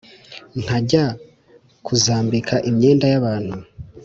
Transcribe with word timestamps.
nkajya 0.61 1.05
kuzambika 1.85 2.55
imyenda 2.69 3.05
yabantu 3.13 3.57